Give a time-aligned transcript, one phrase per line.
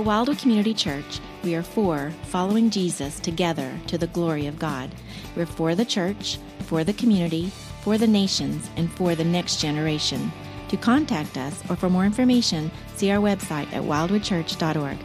[0.00, 4.88] At Wildwood Community Church, we are for following Jesus together to the glory of God.
[5.36, 7.52] We're for the church, for the community,
[7.82, 10.32] for the nations, and for the next generation.
[10.70, 14.96] To contact us or for more information, see our website at wildwoodchurch.org.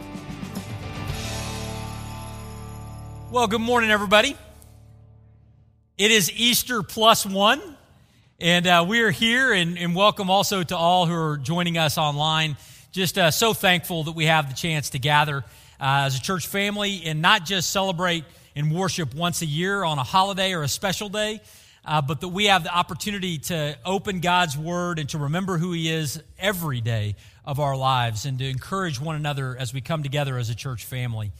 [3.30, 4.34] Well, good morning, everybody.
[5.98, 7.60] It is Easter plus one,
[8.40, 11.98] and uh, we are here, and, and, welcome also to all who are joining us
[11.98, 12.56] online.
[12.96, 15.44] Just uh, so thankful that we have the chance to gather
[15.78, 18.24] uh, as a church family and not just celebrate
[18.54, 21.42] and worship once a year on a holiday or a special day,
[21.84, 25.72] uh, but that we have the opportunity to open God's Word and to remember who
[25.72, 30.02] He is every day of our lives and to encourage one another as we come
[30.02, 31.32] together as a church family.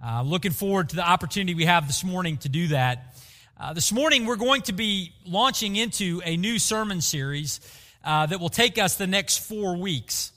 [0.00, 3.16] Uh, looking forward to the opportunity we have this morning to do that.
[3.58, 7.58] Uh, this morning, we're going to be launching into a new sermon series
[8.04, 10.31] uh, that will take us the next four weeks.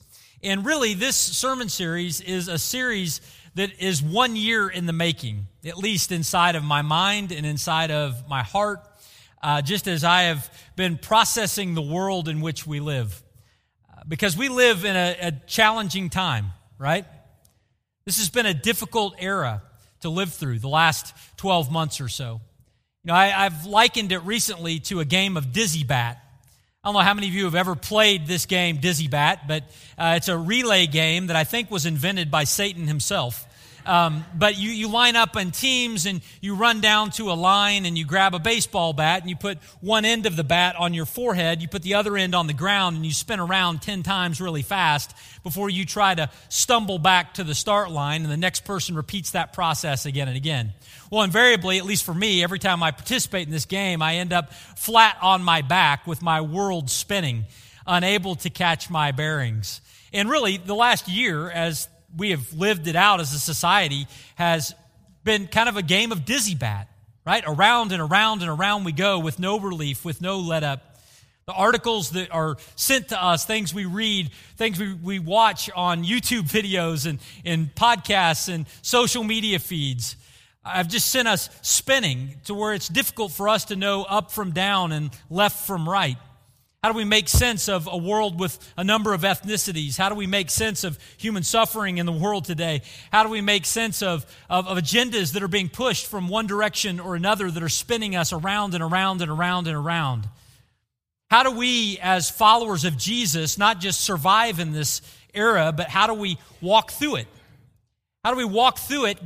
[0.45, 3.19] And really, this sermon series is a series
[3.55, 7.91] that is one year in the making, at least inside of my mind and inside
[7.91, 8.79] of my heart
[9.45, 13.21] uh, just as I have been processing the world in which we live.
[13.87, 16.47] Uh, because we live in a, a challenging time,
[16.79, 17.05] right?
[18.07, 19.61] This has been a difficult era
[20.01, 22.41] to live through the last 12 months or so.
[23.03, 26.23] You know, I, have likened it recently to a game of Dizzy Bat.
[26.85, 29.63] I don't know how many of you have ever played this game, Dizzy Bat, but
[29.97, 33.44] uh, it's a relay game that I think was invented by Satan himself.
[33.85, 37.85] Um, but you, you line up in teams and you run down to a line
[37.85, 40.93] and you grab a baseball bat and you put one end of the bat on
[40.93, 44.01] your forehead, you put the other end on the ground and you spin around 10
[44.01, 48.37] times really fast before you try to stumble back to the start line and the
[48.37, 50.73] next person repeats that process again and again.
[51.11, 54.33] Well, invariably, at least for me, every time I participate in this game, I end
[54.33, 57.45] up flat on my back with my world spinning,
[57.85, 59.81] unable to catch my bearings.
[60.11, 64.73] And really, the last year, as we have lived it out as a society has
[65.23, 66.87] been kind of a game of dizzy bat,
[67.25, 67.43] right?
[67.45, 70.97] Around and around and around we go with no relief, with no let up.
[71.47, 76.03] The articles that are sent to us, things we read, things we, we watch on
[76.03, 80.15] YouTube videos and, and podcasts and social media feeds,
[80.63, 84.51] have just sent us spinning to where it's difficult for us to know up from
[84.51, 86.17] down and left from right.
[86.85, 89.97] How do we make sense of a world with a number of ethnicities?
[89.97, 92.83] How do we make sense of human suffering in the world today?
[93.11, 96.45] How do we make sense of, of, of, agendas that are being pushed from one
[96.45, 100.29] direction or another that are spinning us around and around and around and around?
[101.31, 105.01] How do we, as followers of Jesus, not just survive in this
[105.33, 107.27] era, but how do we walk through it?
[108.23, 109.17] How do we walk through it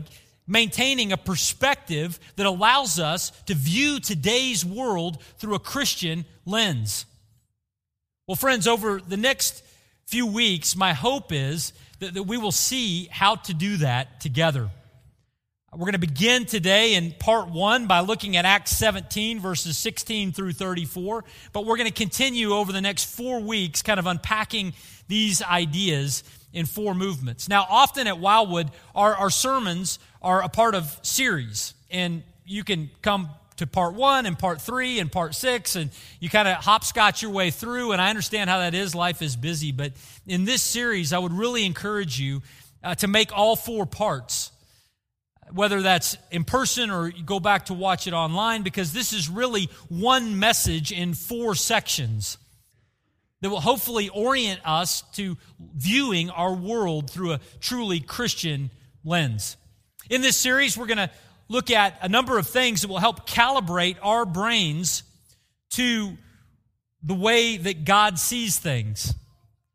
[0.48, 7.06] maintaining a perspective that allows us to view today's world through a Christian lens?
[8.30, 9.64] Well, friends, over the next
[10.06, 14.70] few weeks, my hope is that, that we will see how to do that together.
[15.74, 20.32] We're going to begin today in part one by looking at Acts 17, verses 16
[20.32, 21.24] through 34.
[21.54, 24.74] But we're going to continue over the next four weeks, kind of unpacking
[25.08, 26.24] these ideas
[26.54, 27.50] in four movements.
[27.50, 32.92] Now, often at Wildwood, our, our sermons are a part of series, and you can
[33.02, 37.22] come to part one and part three and part six, and you kind of hopscotch
[37.22, 37.94] your way through.
[37.94, 38.94] And I understand how that is.
[38.94, 39.72] Life is busy.
[39.72, 39.94] But
[40.28, 42.42] in this series, I would really encourage you
[42.84, 44.52] uh, to make all four parts,
[45.52, 49.30] whether that's in person or you go back to watch it online, because this is
[49.30, 52.38] really one message in four sections
[53.42, 55.38] that will hopefully orient us to
[55.76, 58.70] viewing our world through a truly Christian
[59.04, 59.56] lens.
[60.10, 61.10] In this series, we're going to
[61.50, 65.04] look at a number of things that will help calibrate our brains
[65.72, 66.18] to
[67.04, 69.14] the way that God sees things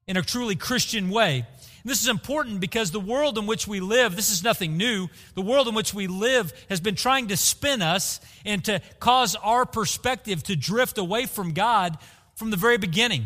[0.07, 1.39] in a truly Christian way.
[1.39, 5.09] And this is important because the world in which we live, this is nothing new.
[5.35, 9.35] The world in which we live has been trying to spin us and to cause
[9.37, 11.99] our perspective to drift away from God
[12.37, 13.25] from the very beginning.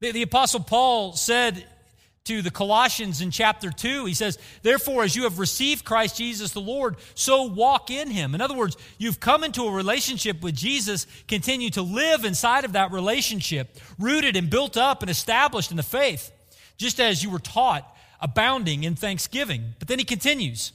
[0.00, 1.66] The, the Apostle Paul said
[2.24, 4.04] to the Colossians in chapter 2.
[4.04, 8.34] He says, Therefore, as you have received Christ Jesus the Lord, so walk in him.
[8.34, 12.72] In other words, you've come into a relationship with Jesus, continue to live inside of
[12.72, 16.30] that relationship, rooted and built up and established in the faith,
[16.76, 19.74] just as you were taught, abounding in thanksgiving.
[19.78, 20.72] But then he continues,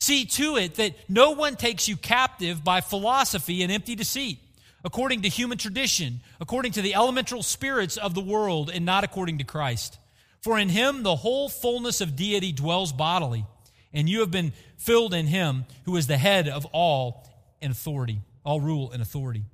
[0.00, 4.38] See to it that no one takes you captive by philosophy and empty deceit
[4.84, 9.38] according to human tradition, according to the elemental spirits of the world, and not according
[9.38, 9.98] to Christ.
[10.42, 13.44] For in him the whole fullness of deity dwells bodily,
[13.92, 17.26] and you have been filled in him who is the head of all
[17.60, 19.44] in authority, all rule and authority.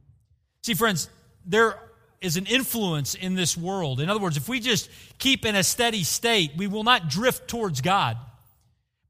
[0.63, 1.09] See, friends,
[1.47, 1.79] there
[2.21, 4.01] is an influence in this world.
[4.01, 4.89] In other words, if we just
[5.19, 8.17] keep in a steady state, we will not drift towards God.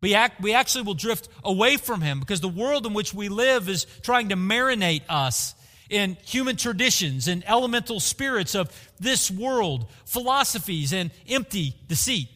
[0.00, 3.28] We, act, we actually will drift away from Him because the world in which we
[3.28, 5.54] live is trying to marinate us
[5.90, 12.28] in human traditions and elemental spirits of this world, philosophies, and empty deceit.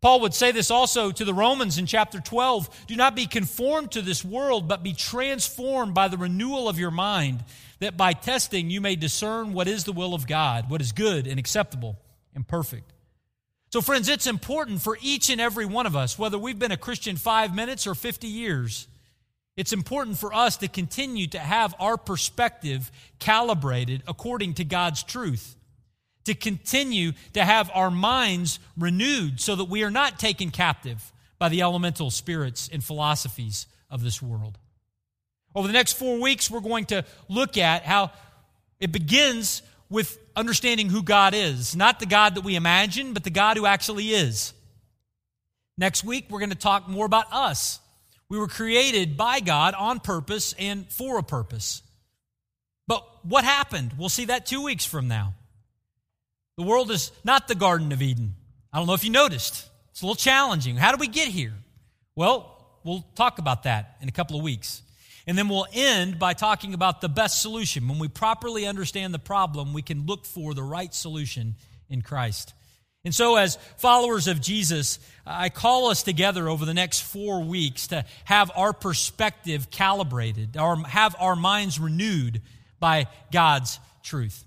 [0.00, 3.92] Paul would say this also to the Romans in chapter 12 Do not be conformed
[3.92, 7.44] to this world, but be transformed by the renewal of your mind,
[7.78, 11.26] that by testing you may discern what is the will of God, what is good
[11.28, 11.96] and acceptable
[12.34, 12.92] and perfect.
[13.72, 16.76] So, friends, it's important for each and every one of us, whether we've been a
[16.76, 18.86] Christian five minutes or 50 years,
[19.56, 25.56] it's important for us to continue to have our perspective calibrated according to God's truth
[26.24, 31.48] to continue to have our minds renewed so that we are not taken captive by
[31.48, 34.58] the elemental spirits and philosophies of this world.
[35.54, 38.12] Over the next four weeks, we're going to look at how
[38.80, 43.30] it begins with understanding who God is, not the God that we imagine, but the
[43.30, 44.54] God who actually is.
[45.76, 47.80] Next week, we're going to talk more about us.
[48.32, 51.82] We were created by God on purpose and for a purpose.
[52.88, 53.92] But what happened?
[53.98, 55.34] We'll see that two weeks from now.
[56.56, 58.34] The world is not the Garden of Eden.
[58.72, 59.68] I don't know if you noticed.
[59.90, 60.76] It's a little challenging.
[60.76, 61.52] How do we get here?
[62.16, 64.80] Well, we'll talk about that in a couple of weeks.
[65.26, 67.86] And then we'll end by talking about the best solution.
[67.86, 71.56] When we properly understand the problem, we can look for the right solution
[71.90, 72.54] in Christ.
[73.04, 77.88] And so, as followers of Jesus, I call us together over the next four weeks
[77.88, 82.42] to have our perspective calibrated, or have our minds renewed
[82.78, 84.44] by God's truth.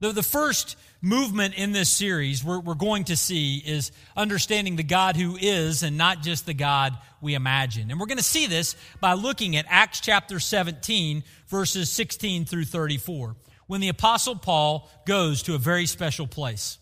[0.00, 5.36] The, first movement in this series we're going to see is understanding the God who
[5.40, 7.90] is and not just the God we imagine.
[7.90, 12.64] And we're going to see this by looking at Acts chapter 17, verses 16 through
[12.64, 13.36] 34,
[13.68, 16.78] when the Apostle Paul goes to a very special place.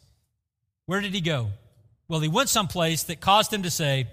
[0.91, 1.51] Where did he go?
[2.09, 4.09] Well, he went someplace that caused him to say,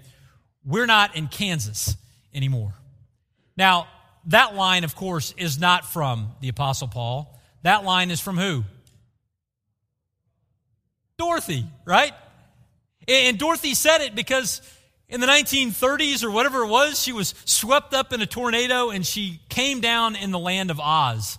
[0.64, 1.96] We're not in Kansas
[2.32, 2.72] anymore.
[3.56, 3.88] Now,
[4.26, 7.36] that line, of course, is not from the Apostle Paul.
[7.62, 8.62] That line is from who?
[11.18, 12.12] Dorothy, right?
[13.08, 14.62] And Dorothy said it because
[15.08, 19.04] in the 1930s or whatever it was, she was swept up in a tornado and
[19.04, 21.38] she came down in the land of Oz.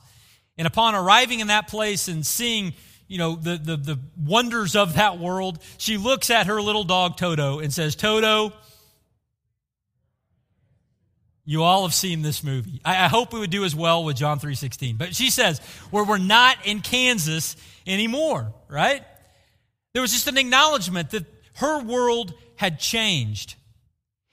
[0.57, 2.74] And upon arriving in that place and seeing,
[3.09, 7.17] you know, the, the, the wonders of that world, she looks at her little dog
[7.17, 8.53] Toto and says, Toto,
[11.44, 12.79] you all have seen this movie.
[12.85, 14.95] I, I hope we would do as well with John 3.16.
[15.00, 15.57] But she says,
[15.89, 17.56] where we're not in Kansas
[17.88, 19.03] anymore, right?
[19.94, 23.55] There was just an acknowledgement that her world had changed.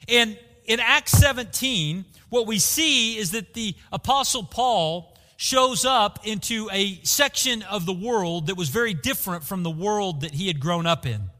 [0.07, 6.69] And in Acts 17, what we see is that the Apostle Paul shows up into
[6.73, 10.61] a section of the world that was very different from the world that he had
[10.61, 11.31] grown up in.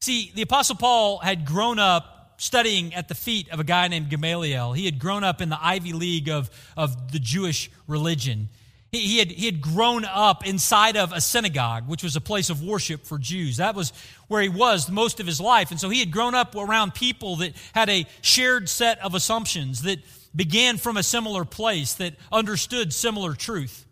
[0.00, 4.10] See, the Apostle Paul had grown up studying at the feet of a guy named
[4.10, 4.72] Gamaliel.
[4.72, 8.48] He had grown up in the Ivy League of, of the Jewish religion.
[8.90, 12.50] He, he, had, he had grown up inside of a synagogue, which was a place
[12.50, 13.58] of worship for Jews.
[13.58, 13.92] That was
[14.28, 15.70] where he was most of his life.
[15.70, 19.82] And so he had grown up around people that had a shared set of assumptions
[19.82, 20.00] that
[20.34, 23.86] began from a similar place, that understood similar truth.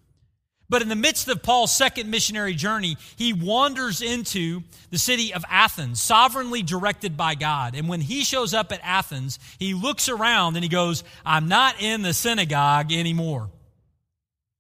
[0.69, 5.45] But in the midst of Paul's second missionary journey, he wanders into the city of
[5.51, 7.75] Athens, sovereignly directed by God.
[7.75, 11.83] And when he shows up at Athens, he looks around and he goes, I'm not
[11.83, 13.51] in the synagogue anymore.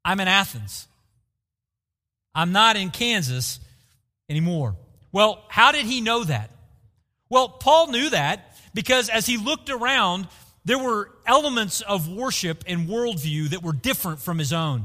[0.04, 0.86] I'm in Athens.
[2.34, 3.58] I'm not in Kansas
[4.28, 4.76] anymore.
[5.12, 6.50] Well, how did he know that?
[7.30, 10.28] Well, Paul knew that because as he looked around,
[10.64, 14.84] there were elements of worship and worldview that were different from his own.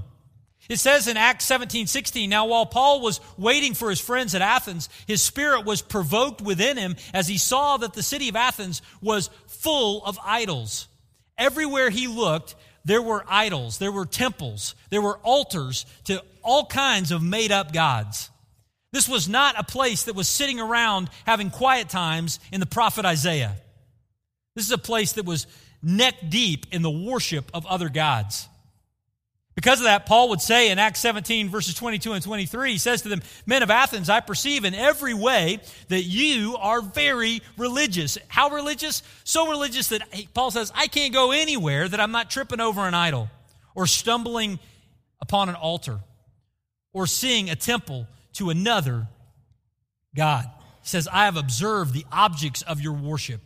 [0.69, 4.41] It says in Acts 17, 16, now while Paul was waiting for his friends at
[4.41, 8.81] Athens, his spirit was provoked within him as he saw that the city of Athens
[9.01, 10.87] was full of idols.
[11.37, 17.11] Everywhere he looked, there were idols, there were temples, there were altars to all kinds
[17.11, 18.29] of made up gods.
[18.91, 23.05] This was not a place that was sitting around having quiet times in the prophet
[23.05, 23.55] Isaiah.
[24.55, 25.45] This is a place that was
[25.81, 28.47] neck deep in the worship of other gods.
[29.57, 33.01] Because of that, Paul would say in Acts 17, verses 22 and 23, he says
[33.01, 38.19] to them, Men of Athens, I perceive in every way that you are very religious.
[38.27, 39.01] How religious?
[39.23, 40.03] So religious that
[40.35, 43.31] Paul says, I can't go anywhere that I'm not tripping over an idol
[43.73, 44.59] or stumbling
[45.21, 46.01] upon an altar
[46.93, 49.07] or seeing a temple to another
[50.15, 50.45] God.
[50.83, 53.41] He says, I have observed the objects of your worship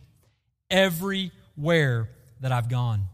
[0.70, 2.10] everywhere
[2.42, 3.04] that I've gone.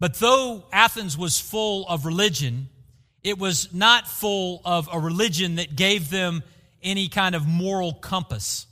[0.00, 2.68] But though Athens was full of religion,
[3.22, 6.42] it was not full of a religion that gave them
[6.82, 8.66] any kind of moral compass.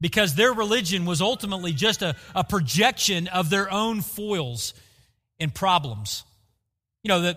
[0.00, 4.74] because their religion was ultimately just a, a projection of their own foils
[5.38, 6.24] and problems.
[7.02, 7.36] You know, the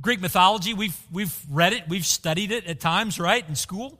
[0.00, 3.98] Greek mythology, we've, we've read it, we've studied it at times, right, in school.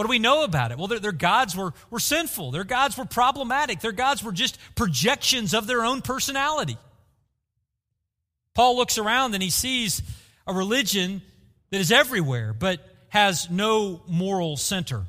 [0.00, 0.78] What do we know about it?
[0.78, 2.52] Well, their, their, gods were, were sinful.
[2.52, 3.80] Their gods were problematic.
[3.80, 6.78] Their gods were just projections of their own personality.
[8.54, 10.00] Paul looks around and he sees
[10.46, 11.20] a religion
[11.68, 12.80] that is everywhere but
[13.10, 15.04] has no moral center.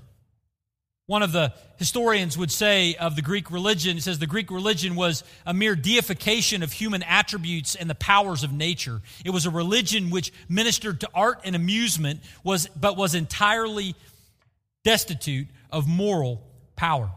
[1.05, 5.23] One of the historians would say of the Greek religion, says the Greek religion was
[5.45, 9.01] a mere deification of human attributes and the powers of nature.
[9.23, 13.95] It was a religion which ministered to art and amusement, was, but was entirely
[14.83, 16.41] destitute of moral
[16.75, 17.11] power.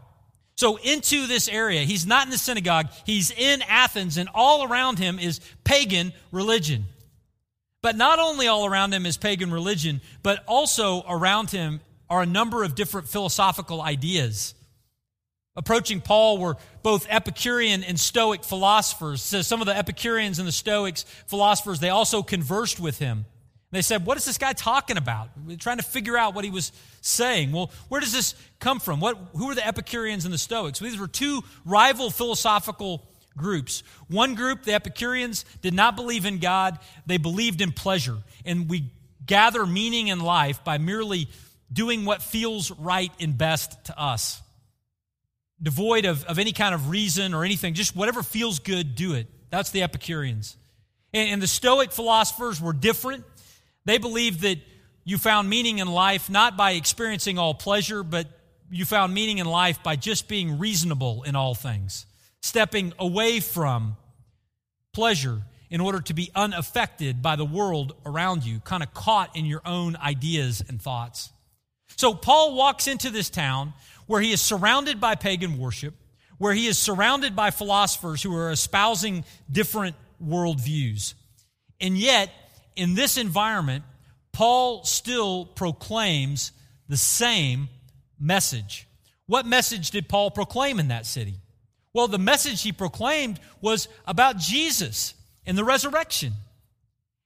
[0.57, 4.99] So, into this area, he's not in the synagogue, he's in Athens, and all around
[4.99, 6.85] him is pagan religion.
[7.81, 12.25] But not only all around him is pagan religion, but also around him are a
[12.25, 14.55] number of different philosophical ideas.
[15.57, 19.21] Approaching Paul were both Epicurean and Stoic philosophers.
[19.21, 23.25] So some of the Epicureans and the Stoics philosophers, they also conversed with him.
[23.75, 25.29] They said, What is this guy talking about?
[25.45, 27.51] We're trying to figure out what he was saying.
[27.51, 28.99] Well, where does this come from?
[28.99, 30.79] What, who are the Epicureans and the Stoics?
[30.79, 33.83] These were two rival philosophical groups.
[34.07, 38.17] One group, the Epicureans, did not believe in God, they believed in pleasure.
[38.45, 38.91] And we
[39.25, 41.27] gather meaning in life by merely
[41.71, 44.41] doing what feels right and best to us.
[45.61, 49.27] Devoid of, of any kind of reason or anything, just whatever feels good, do it.
[49.49, 50.57] That's the Epicureans.
[51.13, 53.23] And, and the Stoic philosophers were different.
[53.85, 54.59] They believed that
[55.03, 58.27] you found meaning in life not by experiencing all pleasure, but
[58.71, 62.05] you found meaning in life by just being reasonable in all things,
[62.41, 63.97] stepping away from
[64.93, 69.45] pleasure in order to be unaffected by the world around you, kind of caught in
[69.45, 71.31] your own ideas and thoughts.
[71.97, 73.73] So Paul walks into this town
[74.07, 75.93] where he is surrounded by pagan worship,
[76.37, 81.13] where he is surrounded by philosophers who are espousing different worldviews.
[81.79, 82.31] And yet,
[82.75, 83.83] in this environment,
[84.31, 86.51] Paul still proclaims
[86.89, 87.69] the same
[88.19, 88.87] message.
[89.27, 91.35] What message did Paul proclaim in that city?
[91.93, 95.13] Well, the message he proclaimed was about Jesus
[95.45, 96.33] and the resurrection.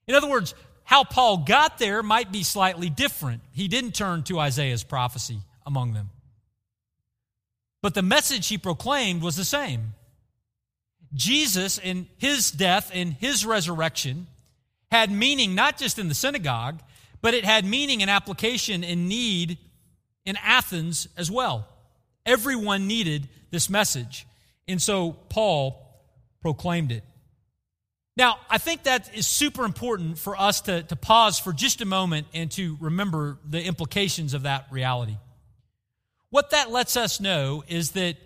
[0.06, 0.54] In other words,
[0.84, 3.42] how Paul got there might be slightly different.
[3.52, 6.10] He didn't turn to Isaiah's prophecy among them.
[7.82, 9.94] But the message he proclaimed was the same.
[11.14, 14.26] Jesus and his death and his resurrection
[14.90, 16.80] had meaning not just in the synagogue,
[17.22, 19.58] but it had meaning and application and need
[20.24, 21.66] in Athens as well.
[22.26, 24.26] Everyone needed this message.
[24.68, 25.86] And so Paul
[26.42, 27.04] proclaimed it.
[28.16, 31.84] Now, I think that is super important for us to, to pause for just a
[31.84, 35.16] moment and to remember the implications of that reality.
[36.30, 38.16] What that lets us know is that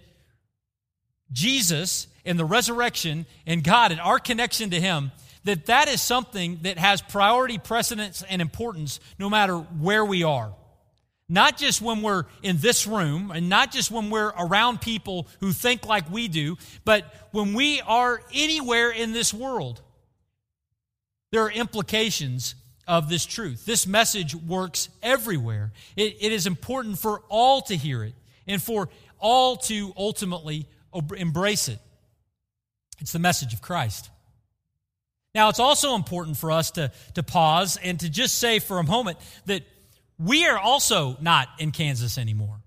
[1.32, 5.12] Jesus and the resurrection and God and our connection to Him,
[5.44, 10.52] that that is something that has priority, precedence, and importance no matter where we are.
[11.28, 15.52] Not just when we're in this room and not just when we're around people who
[15.52, 19.80] think like we do, but when we are anywhere in this world.
[21.32, 22.54] There are implications
[22.86, 23.64] of this truth.
[23.64, 25.72] This message works everywhere.
[25.96, 28.14] It, it is important for all to hear it
[28.46, 30.68] and for all to ultimately
[31.16, 31.78] embrace it.
[33.00, 34.10] It's the message of Christ.
[35.34, 38.84] Now, it's also important for us to, to pause and to just say for a
[38.84, 39.62] moment that
[40.18, 42.60] we are also not in Kansas anymore.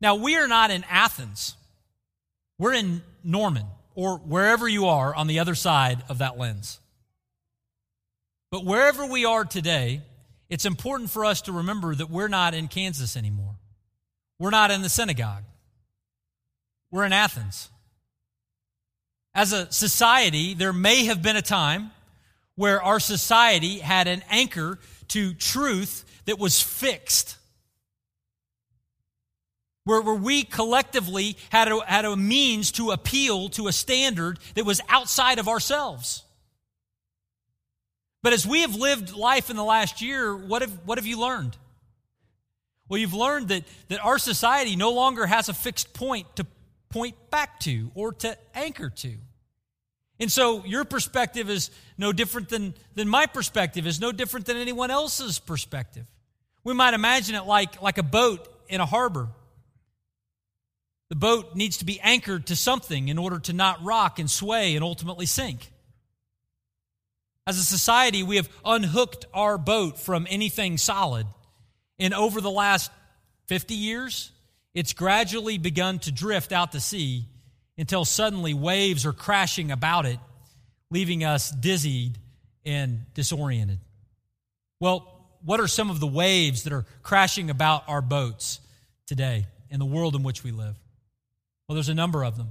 [0.00, 1.56] Now, we are not in Athens.
[2.58, 6.80] We're in Norman or wherever you are on the other side of that lens.
[8.50, 10.02] But wherever we are today,
[10.50, 13.54] it's important for us to remember that we're not in Kansas anymore.
[14.38, 15.44] We're not in the synagogue.
[16.90, 17.70] We're in Athens.
[19.34, 21.90] As a society, there may have been a time
[22.54, 27.36] where our society had an anchor to truth that was fixed.
[29.84, 34.64] Where, where we collectively had a, had a means to appeal to a standard that
[34.64, 36.22] was outside of ourselves.
[38.22, 41.20] But as we have lived life in the last year, what have, what have you
[41.20, 41.56] learned?
[42.88, 46.46] Well, you've learned that, that our society no longer has a fixed point to
[46.94, 49.14] point back to or to anchor to.
[50.20, 54.56] And so your perspective is no different than, than my perspective, is no different than
[54.56, 56.06] anyone else's perspective.
[56.62, 59.28] We might imagine it like, like a boat in a harbor.
[61.08, 64.76] The boat needs to be anchored to something in order to not rock and sway
[64.76, 65.72] and ultimately sink.
[67.44, 71.26] As a society, we have unhooked our boat from anything solid.
[71.98, 72.92] And over the last
[73.48, 74.30] 50 years,
[74.74, 77.26] it's gradually begun to drift out to sea
[77.78, 80.18] until suddenly waves are crashing about it,
[80.90, 82.18] leaving us dizzied
[82.64, 83.78] and disoriented.
[84.80, 85.10] Well,
[85.44, 88.60] what are some of the waves that are crashing about our boats
[89.06, 90.76] today in the world in which we live?
[91.68, 92.48] Well, there's a number of them.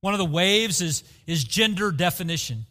[0.00, 2.66] One of the waves is, is gender definition.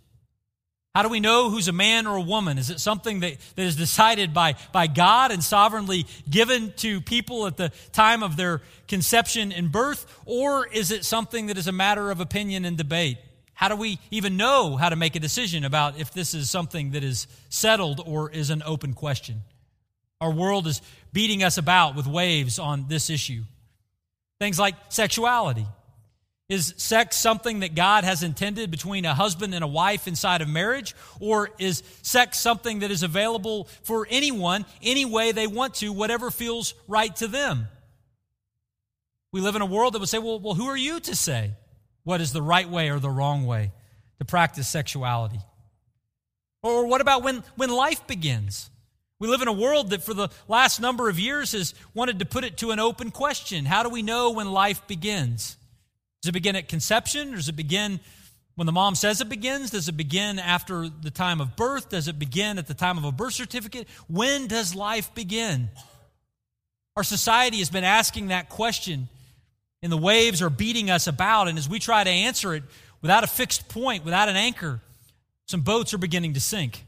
[0.96, 2.58] How do we know who's a man or a woman?
[2.58, 7.46] Is it something that, that is decided by, by God and sovereignly given to people
[7.46, 10.06] at the time of their conception and birth?
[10.26, 13.20] Or is it something that is a matter of opinion and debate?
[13.54, 16.92] How do we even know how to make a decision about if this is something
[16.92, 19.42] that is settled or is an open question?
[20.22, 20.82] Our world is
[21.14, 23.44] beating us about with waves on this issue.
[24.40, 25.68] Things like sexuality.
[26.50, 30.50] Is sex something that God has intended between a husband and a wife inside of
[30.50, 30.96] marriage?
[31.20, 36.32] Or is sex something that is available for anyone, any way they want to, whatever
[36.32, 37.68] feels right to them?
[39.32, 41.52] We live in a world that would say, well, well who are you to say
[42.04, 43.72] what is the right way or the wrong way
[44.18, 45.40] to practice sexuality?
[46.64, 48.72] Or what about when, when life begins?
[49.20, 52.26] We live in a world that for the last number of years has wanted to
[52.26, 53.66] put it to an open question.
[53.66, 55.58] How do we know when life begins?
[56.22, 57.34] Does it begin at conception?
[57.34, 58.00] Or does it begin
[58.56, 59.72] when the mom says it begins?
[59.72, 61.90] Does it begin after the time of birth?
[61.90, 63.88] Does it begin at the time of a birth certificate?
[64.08, 65.70] When does life begin?
[66.98, 69.08] Our society has been asking that question,
[69.82, 71.48] and the waves are beating us about.
[71.48, 72.64] And as we try to answer it
[73.02, 74.82] without a fixed point, without an anchor,
[75.48, 76.84] some boats are beginning to sink.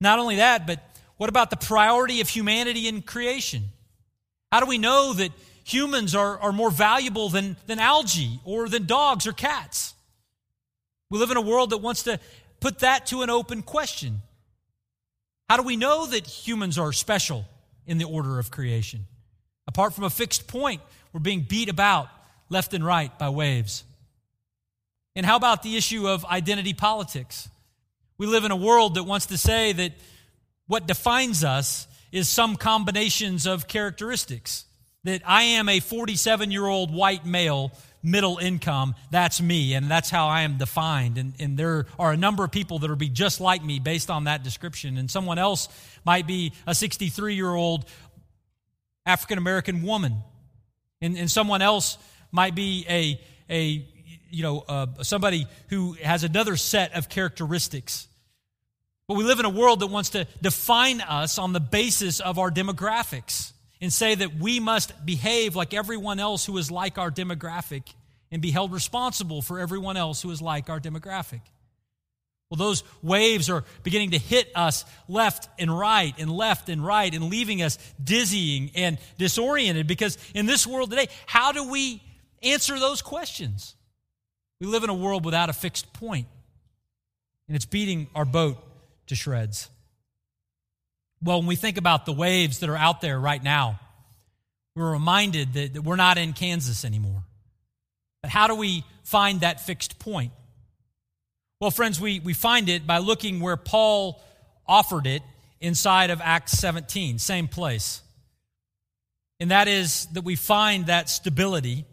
[0.00, 0.80] Not only that, but
[1.16, 3.70] what about the priority of humanity in creation?
[4.52, 5.32] How do we know that
[5.64, 9.94] humans are, are more valuable than, than algae or than dogs or cats.
[11.10, 12.20] We live in a world that wants to
[12.60, 14.22] put that to an open question.
[15.48, 17.44] How do we know that humans are special
[17.86, 19.06] in the order of creation?
[19.66, 20.80] Apart from a fixed point,
[21.12, 22.08] we're being beat about
[22.48, 23.84] left and right by waves.
[25.16, 27.48] And how about the issue of identity politics?
[28.16, 29.92] We live in a world that wants to say that
[30.66, 34.66] what defines us is some combinations of characteristics
[35.04, 38.94] that I am a 47 year old white male, middle income.
[39.10, 41.18] That's me, and that's how I am defined.
[41.18, 44.10] And, and there are a number of people that will be just like me based
[44.10, 44.98] on that description.
[44.98, 45.68] And someone else
[46.04, 47.86] might be a 63 year old
[49.06, 50.16] African American woman.
[51.00, 51.96] And, and someone else
[52.30, 53.86] might be a, a
[54.30, 58.06] you know, uh, somebody who has another set of characteristics.
[59.08, 62.38] But we live in a world that wants to define us on the basis of
[62.38, 67.10] our demographics and say that we must behave like everyone else who is like our
[67.10, 67.94] demographic
[68.30, 71.40] and be held responsible for everyone else who is like our demographic.
[72.50, 77.12] Well, those waves are beginning to hit us left and right and left and right
[77.14, 82.02] and leaving us dizzying and disoriented because in this world today, how do we
[82.42, 83.76] answer those questions?
[84.60, 86.26] We live in a world without a fixed point,
[87.46, 88.58] and it's beating our boat
[89.06, 89.70] to shreds.
[91.22, 93.78] Well, when we think about the waves that are out there right now,
[94.74, 97.24] we're reminded that, that we're not in Kansas anymore.
[98.22, 100.32] But how do we find that fixed point?
[101.60, 104.22] Well, friends, we, we find it by looking where Paul
[104.66, 105.22] offered it
[105.60, 108.00] inside of Acts 17, same place.
[109.40, 111.84] And that is that we find that stability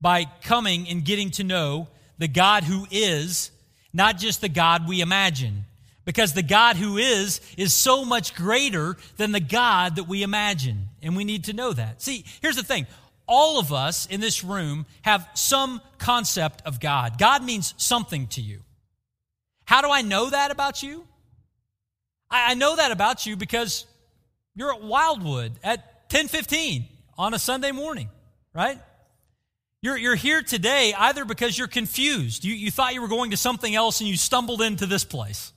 [0.00, 1.88] by coming and getting to know
[2.18, 3.50] the God who is,
[3.92, 5.64] not just the God we imagine
[6.08, 10.88] because the God who is is so much greater than the God that we imagine.
[11.02, 12.00] And we need to know that.
[12.00, 12.86] See, here's the thing.
[13.26, 17.18] All of us in this room have some concept of God.
[17.18, 18.60] God means something to you.
[19.66, 21.04] How do I know that about you?
[22.30, 23.84] I know that about you because
[24.54, 26.86] you're at Wildwood at 1015
[27.18, 28.08] on a Sunday morning,
[28.54, 28.78] right?
[29.82, 32.46] You're, you're here today either because you're confused.
[32.46, 35.52] You, you thought you were going to something else and you stumbled into this place.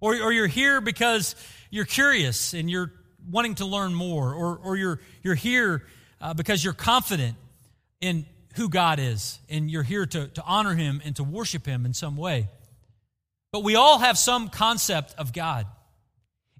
[0.00, 1.34] Or, or you're here because
[1.70, 2.92] you're curious and you're
[3.30, 4.32] wanting to learn more.
[4.32, 5.84] Or, or you're, you're here
[6.20, 7.36] uh, because you're confident
[8.00, 11.84] in who God is and you're here to, to honor Him and to worship Him
[11.84, 12.48] in some way.
[13.52, 15.66] But we all have some concept of God.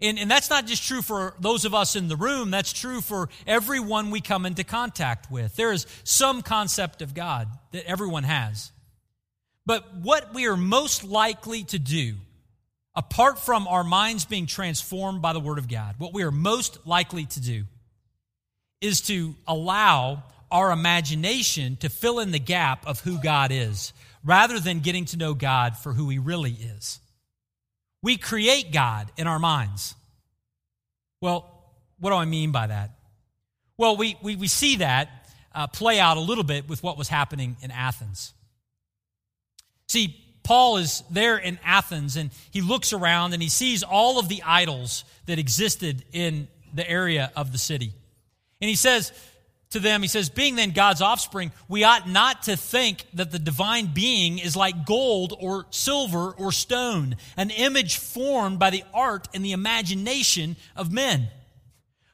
[0.00, 3.00] And, and that's not just true for those of us in the room, that's true
[3.00, 5.56] for everyone we come into contact with.
[5.56, 8.70] There is some concept of God that everyone has.
[9.66, 12.14] But what we are most likely to do
[12.98, 16.84] apart from our minds being transformed by the Word of God, what we are most
[16.84, 17.62] likely to do
[18.80, 23.92] is to allow our imagination to fill in the gap of who God is,
[24.24, 26.98] rather than getting to know God for who He really is.
[28.02, 29.94] We create God in our minds.
[31.20, 31.48] Well,
[32.00, 32.90] what do I mean by that?
[33.76, 35.08] Well, we, we, we see that
[35.54, 38.32] uh, play out a little bit with what was happening in Athens.
[39.86, 44.30] See, Paul is there in Athens and he looks around and he sees all of
[44.30, 47.92] the idols that existed in the area of the city.
[48.62, 49.12] And he says
[49.72, 53.38] to them, he says, Being then God's offspring, we ought not to think that the
[53.38, 59.28] divine being is like gold or silver or stone, an image formed by the art
[59.34, 61.28] and the imagination of men.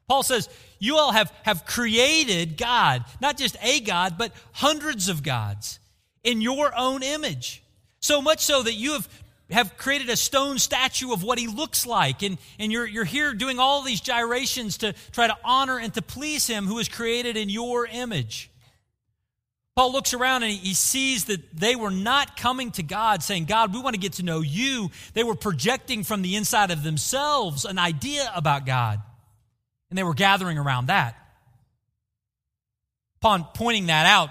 [0.08, 0.48] Paul says,
[0.80, 5.78] you all have, have created God, not just a God, but hundreds of gods
[6.24, 7.60] in your own image.
[8.04, 9.08] So much so that you have,
[9.48, 12.22] have created a stone statue of what he looks like.
[12.22, 16.02] And, and you're, you're here doing all these gyrations to try to honor and to
[16.02, 18.50] please him who is created in your image.
[19.74, 23.72] Paul looks around and he sees that they were not coming to God saying, God,
[23.72, 24.90] we want to get to know you.
[25.14, 29.00] They were projecting from the inside of themselves an idea about God
[29.88, 31.16] and they were gathering around that.
[33.22, 34.28] Upon pointing that out,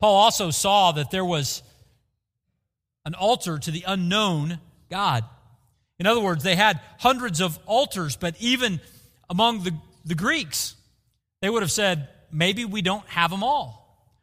[0.00, 1.62] Paul also saw that there was
[3.04, 5.24] an altar to the unknown God.
[5.98, 8.80] In other words, they had hundreds of altars, but even
[9.28, 9.72] among the,
[10.04, 10.76] the Greeks,
[11.40, 13.78] they would have said, maybe we don't have them all.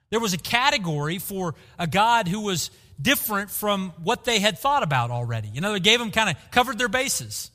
[0.09, 4.83] There was a category for a God who was different from what they had thought
[4.83, 5.49] about already.
[5.49, 7.51] You know, they gave them kind of covered their bases.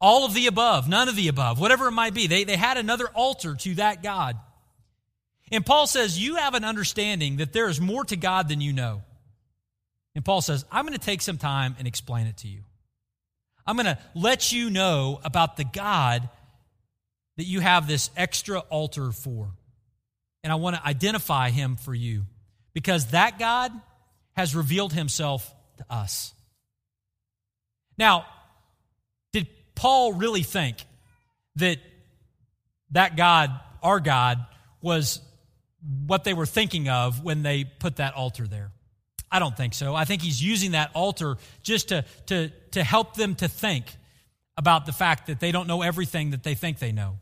[0.00, 2.28] All of the above, none of the above, whatever it might be.
[2.28, 4.36] They, they had another altar to that God.
[5.50, 8.72] And Paul says, You have an understanding that there is more to God than you
[8.72, 9.02] know.
[10.14, 12.60] And Paul says, I'm going to take some time and explain it to you.
[13.66, 16.28] I'm going to let you know about the God
[17.36, 19.50] that you have this extra altar for.
[20.42, 22.24] And I want to identify him for you
[22.72, 23.72] because that God
[24.32, 26.32] has revealed himself to us.
[27.98, 28.24] Now,
[29.32, 30.78] did Paul really think
[31.56, 31.78] that
[32.92, 33.50] that God,
[33.82, 34.44] our God,
[34.80, 35.20] was
[36.06, 38.70] what they were thinking of when they put that altar there?
[39.30, 39.94] I don't think so.
[39.94, 43.84] I think he's using that altar just to, to, to help them to think
[44.56, 47.18] about the fact that they don't know everything that they think they know.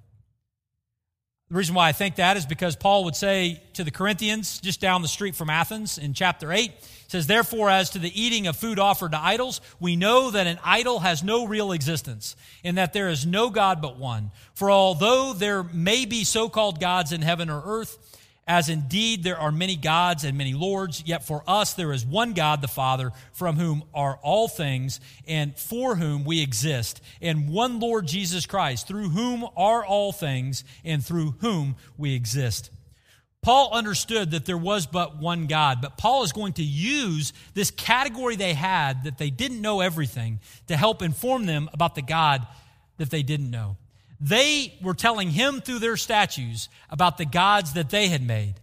[1.48, 4.80] The reason why I think that is because Paul would say to the Corinthians, just
[4.80, 6.72] down the street from Athens in chapter 8,
[7.06, 10.58] says, Therefore, as to the eating of food offered to idols, we know that an
[10.64, 14.32] idol has no real existence, and that there is no God but one.
[14.54, 17.96] For although there may be so called gods in heaven or earth,
[18.46, 22.32] as indeed there are many gods and many lords, yet for us there is one
[22.32, 27.80] God, the Father, from whom are all things and for whom we exist, and one
[27.80, 32.70] Lord Jesus Christ, through whom are all things and through whom we exist.
[33.42, 37.70] Paul understood that there was but one God, but Paul is going to use this
[37.70, 42.46] category they had that they didn't know everything to help inform them about the God
[42.96, 43.76] that they didn't know.
[44.20, 48.54] They were telling him through their statues about the gods that they had made.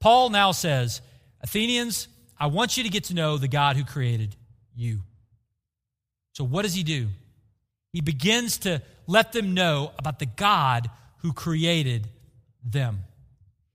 [0.00, 1.00] Paul now says,
[1.42, 4.36] Athenians, I want you to get to know the God who created
[4.74, 5.00] you.
[6.32, 7.08] So, what does he do?
[7.92, 12.08] He begins to let them know about the God who created
[12.64, 13.04] them.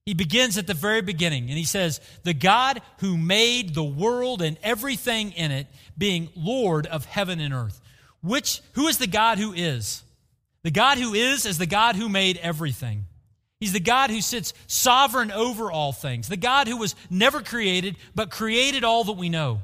[0.05, 4.41] He begins at the very beginning and he says, The God who made the world
[4.41, 7.79] and everything in it, being Lord of heaven and earth.
[8.21, 10.03] Which, who is the God who is?
[10.63, 13.05] The God who is is the God who made everything.
[13.59, 17.95] He's the God who sits sovereign over all things, the God who was never created,
[18.15, 19.61] but created all that we know.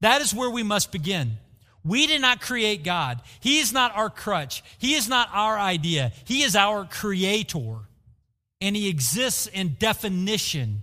[0.00, 1.38] That is where we must begin.
[1.84, 3.20] We did not create God.
[3.40, 4.64] He is not our crutch.
[4.78, 6.12] He is not our idea.
[6.24, 7.80] He is our creator.
[8.60, 10.82] And He exists in definition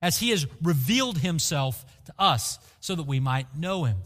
[0.00, 3.98] as He has revealed Himself to us so that we might know Him.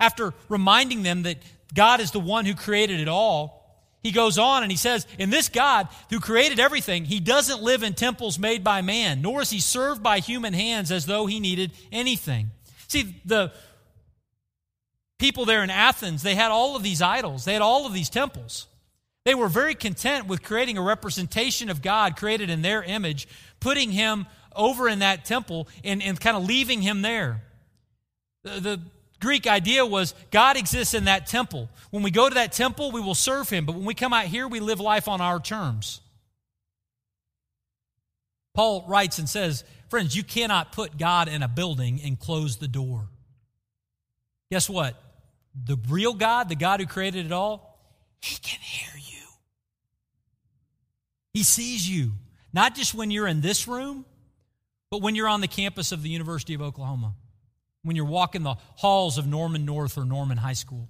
[0.00, 1.38] After reminding them that
[1.74, 3.62] God is the one who created it all.
[4.02, 7.82] He goes on and he says, In this God who created everything, he doesn't live
[7.82, 11.40] in temples made by man, nor is he served by human hands as though he
[11.40, 12.50] needed anything.
[12.88, 13.50] See, the
[15.18, 18.10] people there in Athens, they had all of these idols, they had all of these
[18.10, 18.66] temples.
[19.24, 23.26] They were very content with creating a representation of God created in their image,
[23.58, 27.42] putting him over in that temple and, and kind of leaving him there.
[28.42, 28.80] The, the,
[29.20, 31.68] Greek idea was God exists in that temple.
[31.90, 33.64] When we go to that temple, we will serve him.
[33.64, 36.00] But when we come out here, we live life on our terms.
[38.54, 42.68] Paul writes and says, Friends, you cannot put God in a building and close the
[42.68, 43.08] door.
[44.50, 45.00] Guess what?
[45.54, 47.78] The real God, the God who created it all,
[48.20, 49.26] he can hear you.
[51.32, 52.12] He sees you,
[52.52, 54.04] not just when you're in this room,
[54.90, 57.14] but when you're on the campus of the University of Oklahoma
[57.84, 60.88] when you're walking the halls of Norman North or Norman High School.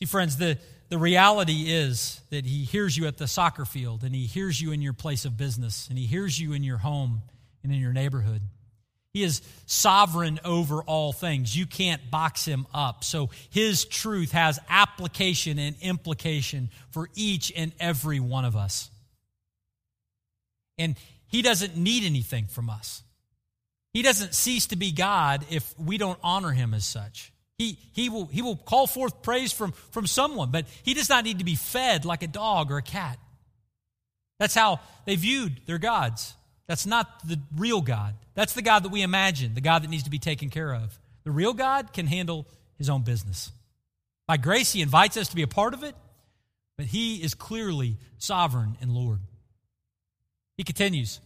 [0.00, 0.58] See, friends, the,
[0.88, 4.70] the reality is that He hears you at the soccer field, and He hears you
[4.72, 7.22] in your place of business, and He hears you in your home
[7.62, 8.42] and in your neighborhood.
[9.12, 11.56] He is sovereign over all things.
[11.56, 13.02] You can't box him up.
[13.02, 18.88] So his truth has application and implication for each and every one of us.
[20.78, 20.94] And
[21.26, 23.02] he doesn't need anything from us.
[23.92, 27.32] He doesn't cease to be God if we don't honor him as such.
[27.58, 31.24] He, he, will, he will call forth praise from, from someone, but he does not
[31.24, 33.18] need to be fed like a dog or a cat.
[34.38, 36.34] That's how they viewed their gods.
[36.66, 38.14] That's not the real God.
[38.34, 40.98] That's the God that we imagine, the God that needs to be taken care of.
[41.24, 42.46] The real God can handle
[42.78, 43.50] his own business.
[44.26, 45.94] By grace, he invites us to be a part of it,
[46.78, 49.18] but he is clearly sovereign and Lord.
[50.56, 51.20] He continues.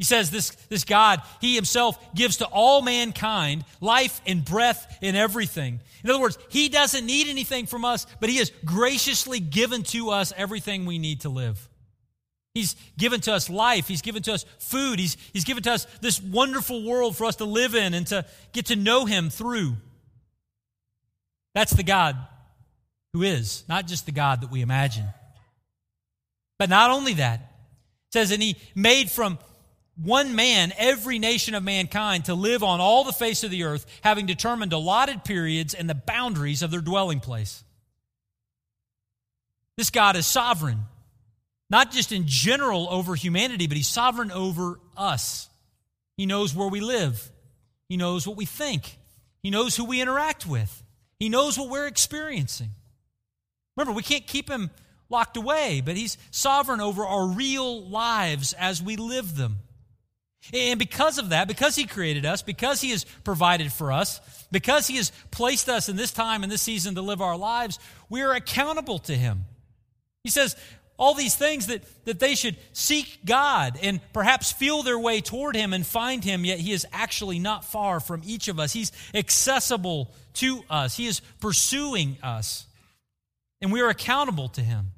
[0.00, 5.14] He says this, this God, He Himself gives to all mankind life and breath and
[5.14, 5.78] everything.
[6.02, 10.08] In other words, He doesn't need anything from us, but He has graciously given to
[10.08, 11.68] us everything we need to live.
[12.54, 13.88] He's given to us life.
[13.88, 14.98] He's given to us food.
[14.98, 18.24] He's, he's given to us this wonderful world for us to live in and to
[18.52, 19.76] get to know Him through.
[21.54, 22.16] That's the God
[23.12, 25.08] who is, not just the God that we imagine.
[26.58, 27.52] But not only that,
[28.12, 29.38] says, and he made from
[30.02, 33.86] one man every nation of mankind to live on all the face of the earth,
[34.02, 37.62] having determined allotted periods and the boundaries of their dwelling place.
[39.76, 40.80] This God is sovereign,
[41.68, 45.48] not just in general over humanity, but he's sovereign over us.
[46.16, 47.30] He knows where we live,
[47.88, 48.98] he knows what we think,
[49.42, 50.82] he knows who we interact with,
[51.18, 52.70] he knows what we're experiencing.
[53.76, 54.70] Remember, we can't keep him
[55.10, 59.58] locked away, but He's sovereign over our real lives as we live them.
[60.52, 64.86] And because of that, because He created us, because He has provided for us, because
[64.86, 68.22] He has placed us in this time and this season to live our lives, we
[68.22, 69.44] are accountable to Him.
[70.24, 70.56] He says,
[71.00, 75.56] all these things that, that they should seek God and perhaps feel their way toward
[75.56, 78.72] Him and find Him, yet He is actually not far from each of us.
[78.72, 82.66] He's accessible to us, He is pursuing us,
[83.62, 84.88] and we are accountable to Him.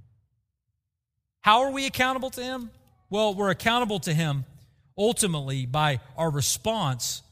[1.41, 2.71] How are we accountable to Him?
[3.09, 4.45] Well, we're accountable to Him
[4.97, 7.23] ultimately by our response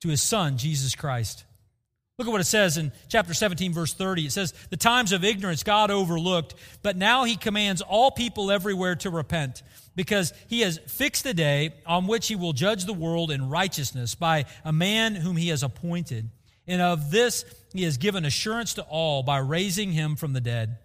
[0.00, 1.44] to His Son, Jesus Christ.
[2.18, 4.26] Look at what it says in chapter 17, verse 30.
[4.26, 8.96] It says, The times of ignorance God overlooked, but now He commands all people everywhere
[8.96, 9.62] to repent,
[9.96, 14.14] because He has fixed a day on which He will judge the world in righteousness
[14.14, 16.28] by a man whom He has appointed.
[16.66, 20.78] And of this He has given assurance to all by raising Him from the dead.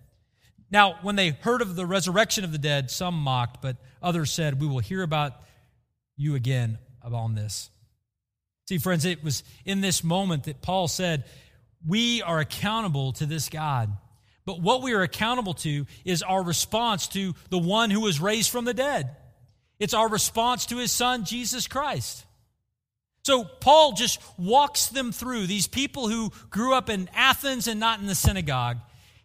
[0.71, 4.61] Now, when they heard of the resurrection of the dead, some mocked, but others said,
[4.61, 5.33] We will hear about
[6.17, 7.69] you again on this.
[8.67, 11.23] See, friends, it was in this moment that Paul said,
[11.85, 13.95] We are accountable to this God.
[14.45, 18.49] But what we are accountable to is our response to the one who was raised
[18.49, 19.15] from the dead.
[19.79, 22.25] It's our response to his son, Jesus Christ.
[23.23, 27.99] So Paul just walks them through these people who grew up in Athens and not
[27.99, 28.77] in the synagogue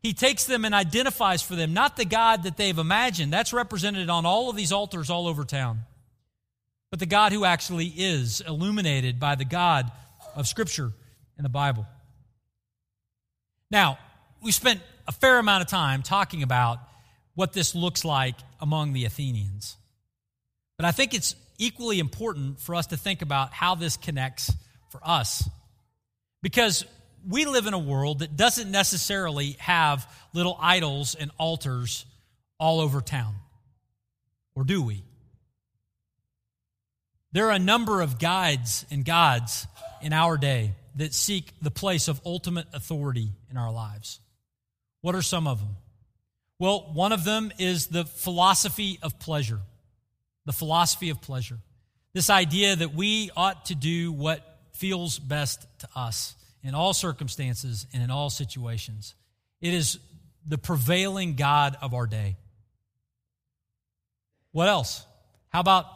[0.03, 4.11] he takes them and identifies for them not the God that they've imagined, that's represented
[4.11, 5.83] on all of these altars all over town,
[6.93, 9.91] but the God who actually is illuminated by the God
[10.37, 10.93] of Scripture
[11.39, 11.87] and the Bible.
[13.71, 13.99] Now,
[14.43, 16.81] we spent a fair amount of time talking about
[17.35, 19.79] what this looks like among the Athenians.
[20.77, 24.53] But I think it's equally important for us to think about how this connects
[24.91, 25.49] for us.
[26.43, 26.85] Because
[27.27, 32.05] we live in a world that doesn't necessarily have little idols and altars
[32.59, 33.35] all over town.
[34.55, 35.05] Or do we?
[37.33, 39.67] There are a number of guides and gods
[40.03, 44.21] in our day that seek the place of ultimate authority in our lives.
[45.01, 45.77] What are some of them?
[46.59, 49.61] Well, one of them is the philosophy of pleasure.
[50.45, 51.59] The philosophy of pleasure.
[52.13, 57.87] This idea that we ought to do what feels best to us in all circumstances
[57.95, 59.15] and in all situations.
[59.61, 59.99] It is
[60.47, 62.37] the prevailing God of our day.
[64.51, 65.07] What else?
[65.49, 65.87] How about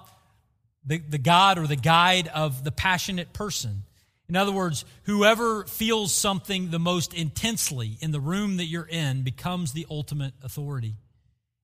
[0.87, 3.83] the, the God or the guide of the passionate person?
[4.29, 9.23] In other words, whoever feels something the most intensely in the room that you're in
[9.23, 10.97] becomes the ultimate authority.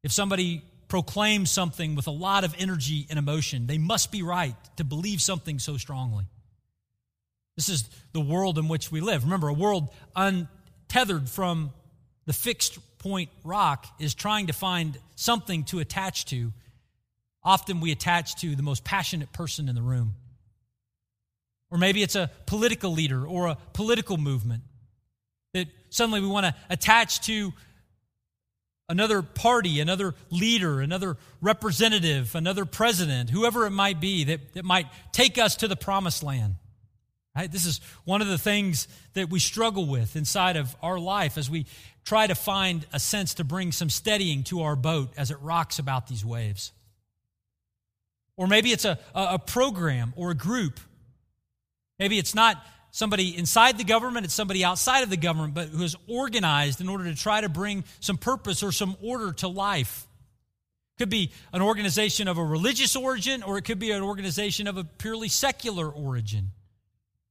[0.04, 4.54] If somebody proclaims something with a lot of energy and emotion, they must be right
[4.76, 6.26] to believe something so strongly.
[7.56, 9.24] This is the world in which we live.
[9.24, 11.72] Remember, a world untethered from
[12.26, 16.52] the fixed point rock is trying to find something to attach to.
[17.44, 20.14] Often we attach to the most passionate person in the room.
[21.70, 24.62] Or maybe it's a political leader or a political movement
[25.54, 27.52] that suddenly we want to attach to
[28.88, 34.86] another party, another leader, another representative, another president, whoever it might be that, that might
[35.12, 36.56] take us to the promised land.
[37.34, 37.50] Right?
[37.50, 41.48] This is one of the things that we struggle with inside of our life as
[41.48, 41.64] we
[42.04, 45.78] try to find a sense to bring some steadying to our boat as it rocks
[45.78, 46.72] about these waves.
[48.36, 50.80] Or maybe it's a, a program or a group.
[51.98, 52.56] Maybe it's not
[52.90, 56.88] somebody inside the government, it's somebody outside of the government, but who is organized in
[56.88, 60.06] order to try to bring some purpose or some order to life.
[60.98, 64.76] Could be an organization of a religious origin, or it could be an organization of
[64.76, 66.50] a purely secular origin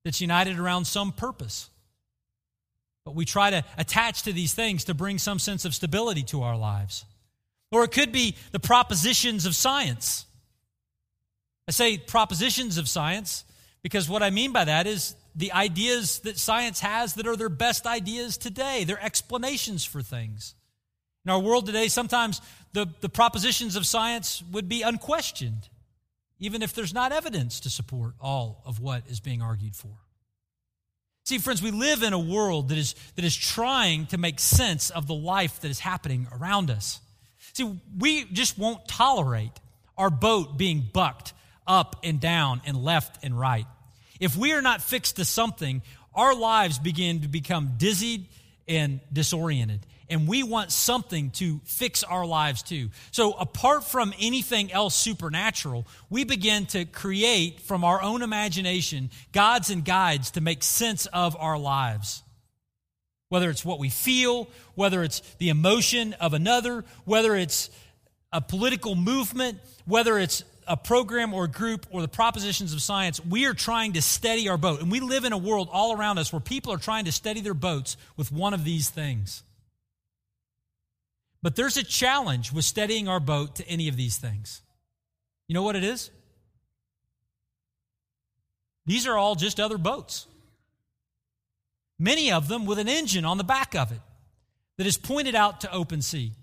[0.03, 1.69] that's united around some purpose.
[3.05, 6.43] But we try to attach to these things to bring some sense of stability to
[6.43, 7.05] our lives.
[7.71, 10.25] Or it could be the propositions of science.
[11.71, 13.45] I say propositions of science
[13.81, 17.47] because what I mean by that is the ideas that science has that are their
[17.47, 20.53] best ideas today, their explanations for things.
[21.23, 22.41] In our world today, sometimes
[22.73, 25.69] the, the propositions of science would be unquestioned,
[26.41, 29.93] even if there's not evidence to support all of what is being argued for.
[31.23, 34.89] See, friends, we live in a world that is, that is trying to make sense
[34.89, 36.99] of the life that is happening around us.
[37.53, 39.57] See, we just won't tolerate
[39.97, 41.31] our boat being bucked
[41.67, 43.65] up and down and left and right.
[44.19, 45.81] If we are not fixed to something,
[46.13, 48.25] our lives begin to become dizzied
[48.67, 52.89] and disoriented and we want something to fix our lives too.
[53.11, 59.69] So, apart from anything else supernatural, we begin to create from our own imagination gods
[59.69, 62.23] and guides to make sense of our lives.
[63.29, 67.69] Whether it's what we feel, whether it's the emotion of another, whether it's
[68.33, 73.45] a political movement, whether it's a program or group or the propositions of science, we
[73.45, 74.81] are trying to steady our boat.
[74.81, 77.41] And we live in a world all around us where people are trying to steady
[77.41, 79.43] their boats with one of these things.
[81.41, 84.61] But there's a challenge with steadying our boat to any of these things.
[85.47, 86.11] You know what it is?
[88.85, 90.27] These are all just other boats.
[91.99, 94.01] Many of them with an engine on the back of it
[94.77, 96.33] that is pointed out to open sea.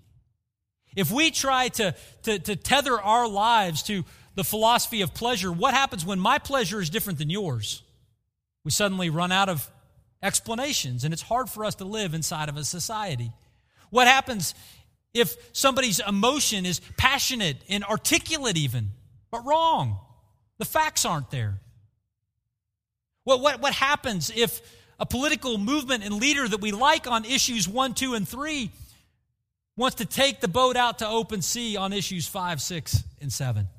[0.99, 4.03] If we try to, to, to tether our lives to
[4.35, 7.83] the philosophy of pleasure, what happens when my pleasure is different than yours?
[8.65, 9.71] We suddenly run out of
[10.21, 13.31] explanations, and it's hard for us to live inside of a society.
[13.91, 14.53] What happens
[15.13, 18.89] if somebody's emotion is passionate and articulate, even,
[19.31, 19.99] but wrong.
[20.57, 21.61] The facts aren't there.
[23.23, 24.61] What, what, what happens if
[24.99, 28.71] a political movement and leader that we like on issues one, two, and three
[29.79, 33.69] wants to take the boat out to open sea on issues five, six, and seven?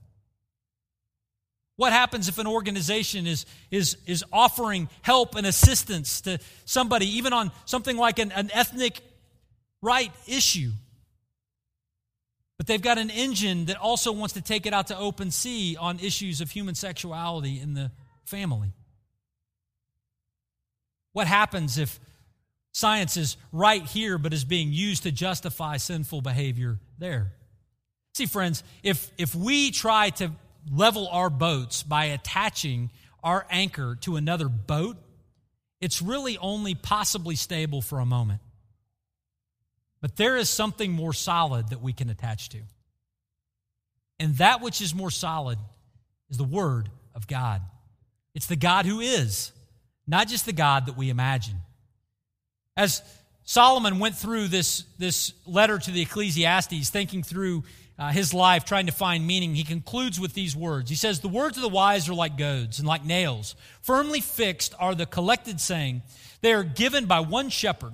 [1.76, 7.34] What happens if an organization is, is, is offering help and assistance to somebody, even
[7.34, 9.00] on something like an, an ethnic
[9.82, 10.70] right issue?
[12.56, 15.76] But they've got an engine that also wants to take it out to open sea
[15.78, 17.90] on issues of human sexuality in the
[18.24, 18.72] family.
[21.12, 22.00] What happens if
[22.72, 27.32] science is right here but is being used to justify sinful behavior there?
[28.14, 30.32] See, friends, if, if we try to
[30.70, 32.90] level our boats by attaching
[33.22, 34.96] our anchor to another boat,
[35.80, 38.40] it's really only possibly stable for a moment.
[40.00, 42.58] But there is something more solid that we can attach to.
[44.18, 45.58] And that which is more solid
[46.28, 47.62] is the Word of God.
[48.34, 49.52] It's the God who is,
[50.06, 51.56] not just the God that we imagine.
[52.80, 53.02] As
[53.44, 57.64] Solomon went through this, this letter to the Ecclesiastes, thinking through
[57.98, 60.88] uh, his life, trying to find meaning, he concludes with these words.
[60.88, 63.54] He says, The words of the wise are like goads and like nails.
[63.82, 66.00] Firmly fixed are the collected saying.
[66.40, 67.92] They are given by one shepherd.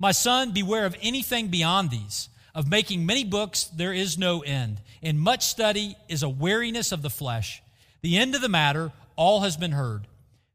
[0.00, 2.28] My son, beware of anything beyond these.
[2.56, 4.80] Of making many books, there is no end.
[5.00, 7.62] In much study is a weariness of the flesh.
[8.02, 10.08] The end of the matter, all has been heard.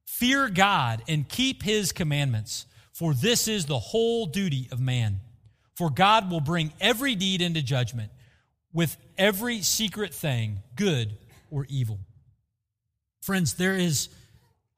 [0.05, 2.65] Fear God and keep his commandments,
[2.99, 5.21] for this is the whole duty of man.
[5.75, 8.11] For God will bring every deed into judgment
[8.73, 11.17] with every secret thing, good
[11.49, 11.99] or evil.
[13.21, 14.09] Friends, there is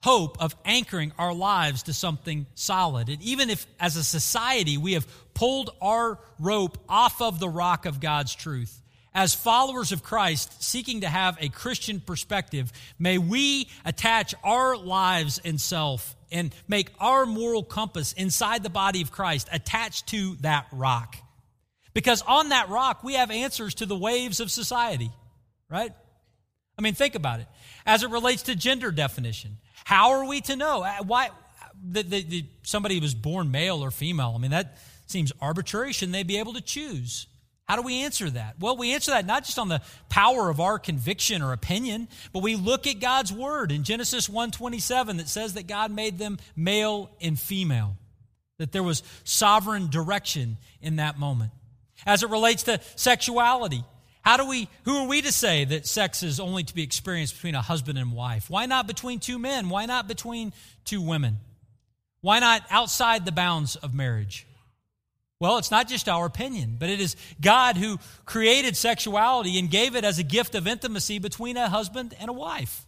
[0.03, 3.09] hope of anchoring our lives to something solid.
[3.09, 7.88] And even if, as a society, we have pulled our rope off of the rock
[7.88, 8.84] of God's truth,
[9.15, 15.41] as followers of Christ seeking to have a Christian perspective, may we attach our lives
[15.43, 20.68] and self and make our moral compass inside the body of Christ attached to that
[20.72, 21.18] rock.
[21.94, 25.12] Because on that rock, we have answers to the waves of society,
[25.70, 25.92] right?
[26.78, 27.48] I mean, think about it.
[27.86, 30.84] As it relates to gender definition, how are we to know?
[30.84, 31.30] Uh, why,
[31.90, 34.34] that, that, that somebody was born male or female?
[34.36, 34.78] I mean, that
[35.08, 35.92] seems arbitrary.
[35.92, 37.28] Shouldn't they be able to choose?
[37.72, 38.55] How do we answer that?
[38.59, 42.43] Well, we answer that not just on the power of our conviction or opinion, but
[42.43, 47.09] we look at God's word in Genesis 1:27 that says that God made them male
[47.22, 47.95] and female.
[48.57, 51.53] That there was sovereign direction in that moment.
[52.05, 53.86] As it relates to sexuality,
[54.22, 57.36] how do we who are we to say that sex is only to be experienced
[57.36, 58.49] between a husband and wife?
[58.49, 59.69] Why not between two men?
[59.69, 60.51] Why not between
[60.84, 61.38] two women?
[62.19, 64.45] Why not outside the bounds of marriage?
[65.42, 69.96] Well, it's not just our opinion, but it is God who created sexuality and gave
[69.96, 72.86] it as a gift of intimacy between a husband and a wife.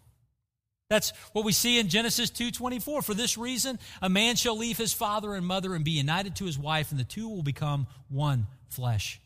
[0.87, 3.01] That's what we see in Genesis 2:24.
[3.01, 6.45] For this reason, a man shall leave his father and mother and be united to
[6.45, 9.19] his wife, and the two will become one flesh.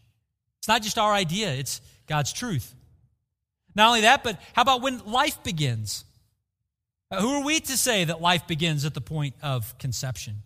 [0.60, 2.76] It's not just our idea, it's God's truth.
[3.76, 6.06] Not only that, but how about when life begins?
[7.12, 10.44] Uh, who are we to say that life begins at the point of conception?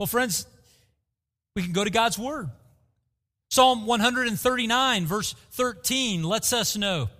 [0.00, 0.46] Well, friends,
[1.54, 2.50] we can go to God's Word.
[3.50, 7.10] Psalm 139, verse 13, lets us know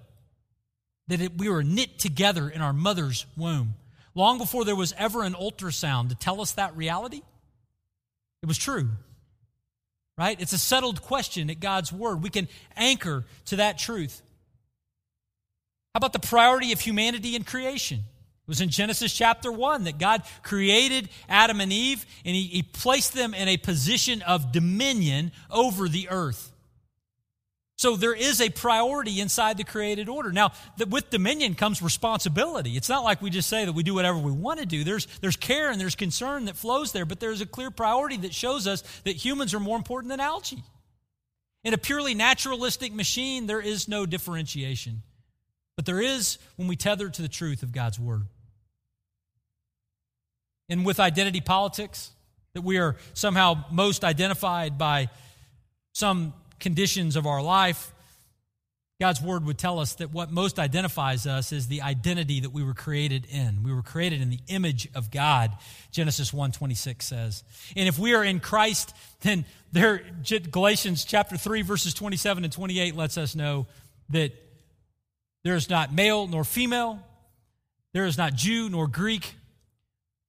[1.08, 3.74] that it, we were knit together in our mother's womb.
[4.14, 7.22] Long before there was ever an ultrasound to tell us that reality,
[8.42, 8.88] it was true.
[10.18, 10.40] Right?
[10.40, 12.22] It's a settled question at God's Word.
[12.22, 14.22] We can anchor to that truth.
[15.94, 18.04] How about the priority of humanity in creation?
[18.42, 22.62] It was in Genesis chapter 1 that God created Adam and Eve and he, he,
[22.62, 26.52] placed them in a position of dominion over the earth.
[27.76, 30.32] So there is a priority inside the created order.
[30.32, 30.52] Now,
[30.88, 32.76] with dominion comes responsibility.
[32.76, 34.82] It's not like we just say that we do whatever we want to do.
[34.82, 38.34] There's, there's care and there's concern that flows there, but there's a clear priority that
[38.34, 40.62] shows us that humans are more important than algae.
[41.64, 45.02] In a purely naturalistic machine, there is no differentiation.
[45.76, 48.22] But there is when we tether to the truth of God's word.
[50.68, 52.10] And with identity politics,
[52.54, 55.08] that we are somehow most identified by
[55.92, 57.92] some conditions of our life,
[59.00, 62.62] God's word would tell us that what most identifies us is the identity that we
[62.62, 63.64] were created in.
[63.64, 65.50] We were created in the image of God,
[65.90, 67.42] Genesis 1:26 says.
[67.74, 69.98] And if we are in Christ, then there
[70.52, 73.66] Galatians chapter 3 verses 27 and 28 lets us know
[74.10, 74.32] that
[75.44, 77.00] there is not male nor female.
[77.92, 79.34] There is not Jew nor Greek,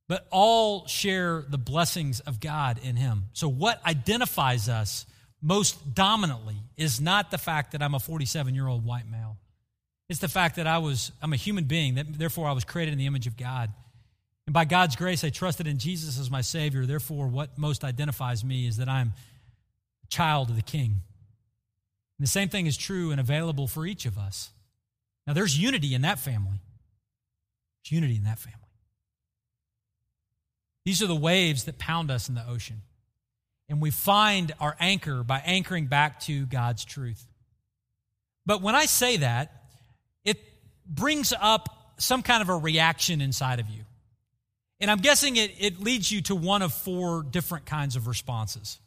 [0.08, 3.26] but all share the blessings of God in Him.
[3.34, 5.06] So, what identifies us
[5.42, 9.38] most dominantly is not the fact that I'm a 47 year old white male.
[10.10, 12.92] It's the fact that I was, I'm a human being, that therefore I was created
[12.92, 13.72] in the image of God.
[14.46, 16.86] And by God's grace, I trusted in Jesus as my Savior.
[16.86, 19.14] Therefore, what most identifies me is that I'm
[20.04, 21.02] a child of the King.
[22.20, 24.52] And the same thing is true and available for each of us.
[25.26, 26.60] Now, there's unity in that family.
[27.84, 28.60] There's unity in that family.
[30.86, 32.82] These are the waves that pound us in the ocean.
[33.70, 37.26] And we find our anchor by anchoring back to God's truth.
[38.46, 39.64] But when I say that,
[40.26, 40.38] it
[40.86, 43.84] brings up some kind of a reaction inside of you.
[44.80, 48.80] And I'm guessing it, it leads you to one of four different kinds of responses.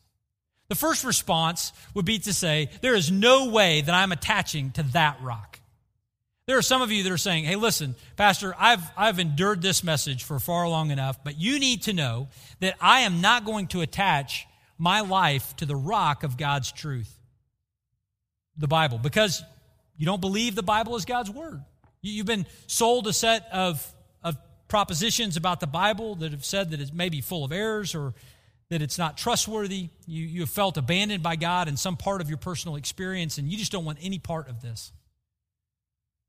[0.68, 4.82] The first response would be to say, There is no way that I'm attaching to
[4.92, 5.58] that rock.
[6.46, 9.82] There are some of you that are saying, hey, listen, Pastor, I've, I've endured this
[9.82, 12.28] message for far long enough, but you need to know
[12.60, 14.46] that I am not going to attach
[14.78, 17.12] my life to the rock of God's truth,
[18.56, 19.42] the Bible, because
[19.96, 21.64] you don't believe the Bible is God's word.
[22.00, 23.84] You've been sold a set of,
[24.22, 24.36] of
[24.68, 28.14] propositions about the Bible that have said that it may be full of errors or
[28.68, 29.88] that it's not trustworthy.
[30.06, 33.48] You, you have felt abandoned by God in some part of your personal experience, and
[33.48, 34.92] you just don't want any part of this.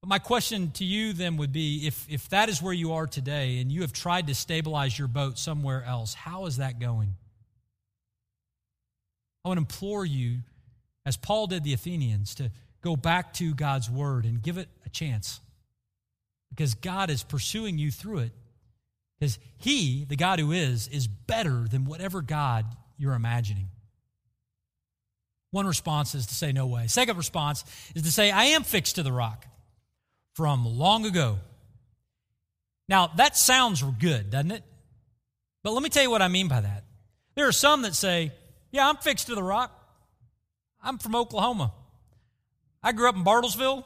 [0.01, 3.07] But my question to you then would be if, if that is where you are
[3.07, 7.15] today and you have tried to stabilize your boat somewhere else, how is that going?
[9.43, 10.39] I would implore you,
[11.05, 14.89] as Paul did the Athenians, to go back to God's word and give it a
[14.89, 15.39] chance.
[16.49, 18.31] Because God is pursuing you through it.
[19.19, 22.65] Because He, the God who is, is better than whatever God
[22.97, 23.69] you're imagining.
[25.51, 26.87] One response is to say, no way.
[26.87, 27.63] Second response
[27.95, 29.45] is to say, I am fixed to the rock
[30.37, 31.39] from long ago.
[32.87, 34.63] Now, that sounds good, doesn't it?
[35.63, 36.83] But let me tell you what I mean by that.
[37.33, 38.31] There are some that say,
[38.71, 39.71] Yeah, I'm fixed to the rock.
[40.81, 41.73] I'm from Oklahoma.
[42.83, 43.83] I grew up in Bartlesville.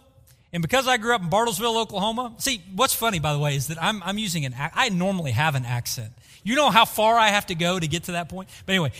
[0.51, 3.67] And because I grew up in Bartlesville, Oklahoma, see, what's funny, by the way, is
[3.67, 6.11] that I'm, I'm using an, I normally have an accent.
[6.43, 8.49] You know how far I have to go to get to that point?
[8.65, 8.91] But anyway,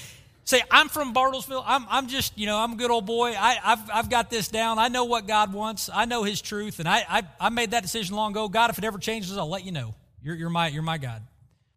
[0.51, 1.63] Say, I'm from Bartlesville.
[1.65, 3.29] I'm, I'm just, you know, I'm a good old boy.
[3.29, 4.79] I, have I've got this down.
[4.79, 5.89] I know what God wants.
[5.91, 6.79] I know His truth.
[6.79, 8.49] And I, I, I made that decision long ago.
[8.49, 9.95] God, if it ever changes, I'll let you know.
[10.21, 11.23] You're, you're, my, you're my God.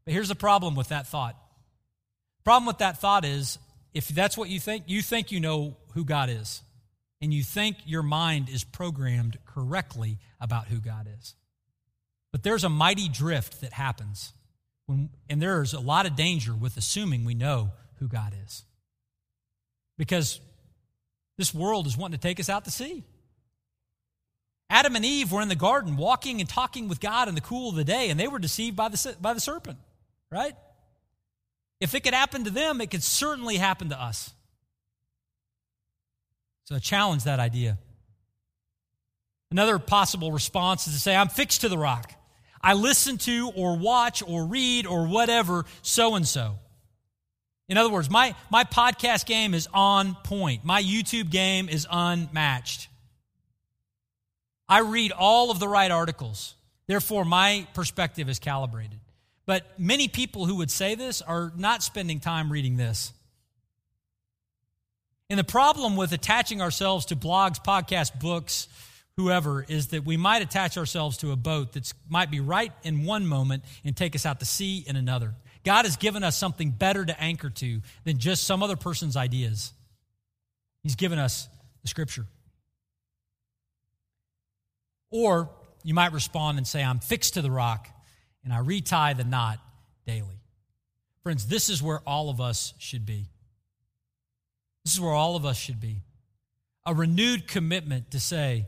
[0.05, 1.37] But here's the problem with that thought.
[2.43, 3.61] Problem with that thought is
[3.93, 6.61] if that's what you think, you think you know who God is.
[7.23, 11.37] And you think your mind is programmed correctly about who God is.
[12.33, 14.33] But there's a mighty drift that happens.
[14.87, 17.71] When, and there's a lot of danger with assuming we know
[18.05, 18.65] who God is.
[19.97, 20.41] Because
[21.39, 23.03] this world is wanting to take us out to sea.
[24.69, 27.71] Adam and Eve were in the garden walking and talking with God in the cool
[27.71, 29.79] of the day, and they were deceived by the, by the serpent,
[30.31, 30.55] right?
[31.81, 34.33] If it could happen to them, it could certainly happen to us.
[36.65, 37.79] So I challenge that idea.
[39.51, 42.13] Another possible response is to say, I'm fixed to the rock.
[42.61, 46.57] I listen to or watch or read or whatever so and so.
[47.69, 50.65] In other words, my, my podcast game is on point.
[50.65, 52.89] My YouTube game is unmatched.
[54.69, 56.55] I read all of the right articles.
[56.87, 59.01] Therefore, my perspective is calibrated.
[59.47, 63.13] But many people who would say this are not spending time reading this.
[65.31, 68.69] And the problem with attaching ourselves to blogs, podcasts, books,
[69.17, 73.05] whoever, is that we might attach ourselves to a boat that might be right in
[73.05, 75.35] one moment and take us out to sea in another.
[75.65, 79.73] God has given us something better to anchor to than just some other person's ideas.
[80.83, 81.49] He's given us
[81.83, 82.27] the scripture.
[85.11, 85.49] Or
[85.83, 87.89] you might respond and say, I'm fixed to the rock
[88.45, 89.59] and I retie the knot
[90.07, 90.41] daily.
[91.23, 93.27] Friends, this is where all of us should be.
[94.85, 96.03] This is where all of us should be.
[96.85, 98.67] A renewed commitment to say,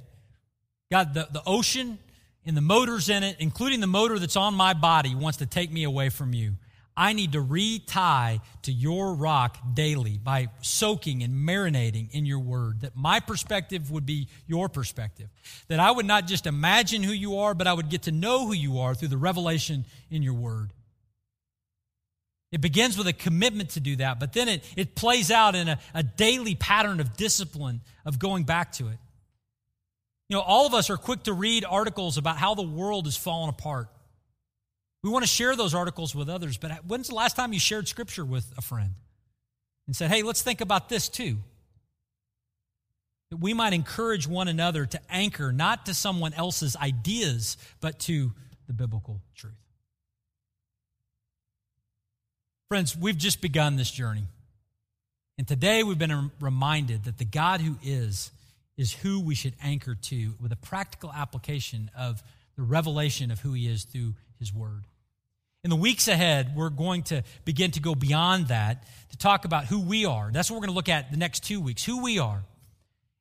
[0.91, 1.99] God, the, the ocean
[2.47, 5.71] and the motors in it, including the motor that's on my body, wants to take
[5.71, 6.55] me away from you.
[6.97, 12.81] I need to retie to your rock daily by soaking and marinating in your word,
[12.81, 15.29] that my perspective would be your perspective.
[15.69, 18.47] That I would not just imagine who you are, but I would get to know
[18.47, 20.73] who you are through the revelation in your word.
[22.51, 25.69] It begins with a commitment to do that, but then it, it plays out in
[25.69, 28.99] a, a daily pattern of discipline of going back to it.
[30.29, 33.17] You know, all of us are quick to read articles about how the world is
[33.17, 33.89] falling apart.
[35.03, 37.87] We want to share those articles with others, but when's the last time you shared
[37.87, 38.91] scripture with a friend
[39.87, 41.39] and said, hey, let's think about this too?
[43.31, 48.33] That we might encourage one another to anchor not to someone else's ideas, but to
[48.67, 49.55] the biblical truth.
[52.69, 54.25] Friends, we've just begun this journey.
[55.39, 58.33] And today we've been reminded that the God who is,
[58.77, 62.23] is who we should anchor to with a practical application of
[62.57, 64.85] the revelation of who he is through his word.
[65.65, 69.65] In the weeks ahead, we're going to begin to go beyond that to talk about
[69.65, 70.31] who we are.
[70.33, 72.45] That's what we're going to look at the next two weeks who we are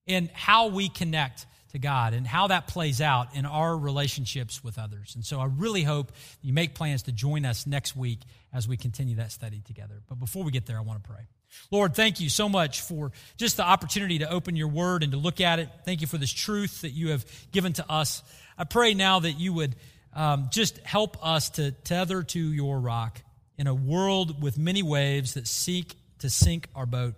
[0.08, 4.78] and how we connect to God and how that plays out in our relationships with
[4.78, 5.16] others.
[5.16, 6.12] And so I really hope
[6.42, 8.20] you make plans to join us next week
[8.54, 10.02] as we continue that study together.
[10.08, 11.28] But before we get there, I want to pray.
[11.72, 15.18] Lord, thank you so much for just the opportunity to open your word and to
[15.18, 15.70] look at it.
[15.84, 18.24] Thank you for this truth that you have given to us.
[18.58, 19.76] I pray now that you would
[20.16, 23.22] um, just help us to tether to your rock
[23.58, 27.16] in a world with many waves that seek to sink our boat,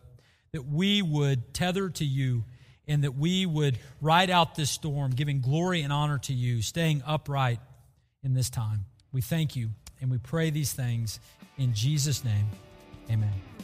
[0.51, 2.43] that we would tether to you
[2.87, 7.03] and that we would ride out this storm, giving glory and honor to you, staying
[7.05, 7.59] upright
[8.23, 8.85] in this time.
[9.11, 9.69] We thank you
[10.01, 11.19] and we pray these things
[11.57, 12.47] in Jesus' name.
[13.09, 13.56] Amen.